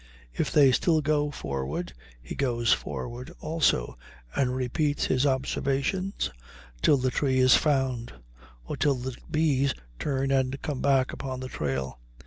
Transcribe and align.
If 0.33 0.51
they 0.51 0.71
still 0.71 1.01
go 1.01 1.29
forward, 1.29 1.93
he 2.23 2.33
goes 2.33 2.73
forward 2.73 3.31
also 3.39 3.99
and 4.35 4.55
repeats 4.55 5.05
his 5.05 5.27
observations 5.27 6.31
till 6.81 6.97
the 6.97 7.11
tree 7.11 7.37
is 7.37 7.53
found, 7.55 8.11
or 8.65 8.75
till 8.77 8.95
the 8.95 9.15
bees 9.29 9.75
turn 9.99 10.31
and 10.31 10.59
come 10.63 10.81
back 10.81 11.13
upon 11.13 11.39
the 11.39 11.49
trail. 11.49 11.99